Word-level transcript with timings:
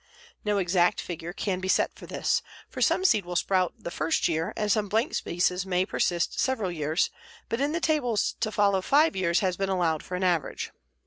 No 0.43 0.57
exact 0.57 0.99
figure 0.99 1.31
can 1.31 1.59
be 1.59 1.67
set 1.67 1.93
for 1.93 2.07
this, 2.07 2.41
for 2.67 2.81
some 2.81 3.05
seed 3.05 3.23
will 3.23 3.35
sprout 3.35 3.75
the 3.77 3.91
first 3.91 4.27
year 4.27 4.51
and 4.57 4.71
some 4.71 4.89
blank 4.89 5.13
spaces 5.13 5.63
may 5.63 5.85
persist 5.85 6.39
several 6.39 6.71
years, 6.71 7.11
but 7.49 7.61
in 7.61 7.71
the 7.71 7.79
tables 7.79 8.33
to 8.39 8.51
follow 8.51 8.81
five 8.81 9.15
years 9.15 9.41
has 9.41 9.57
been 9.57 9.69
allowed 9.69 10.01
for 10.01 10.15
an 10.15 10.23
average. 10.23 10.71